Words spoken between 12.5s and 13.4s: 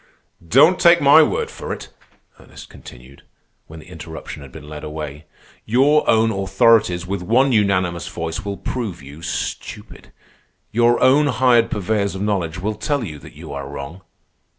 will tell you that